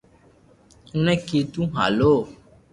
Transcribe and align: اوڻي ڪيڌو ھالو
اوڻي 0.93 1.15
ڪيڌو 1.27 1.63
ھالو 1.75 2.13